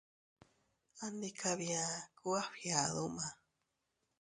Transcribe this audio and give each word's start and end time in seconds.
Andikabia, 1.05 1.83
kuu 2.17 2.35
a 2.39 2.41
fgiadu 2.49 3.05
ma. 3.15 3.25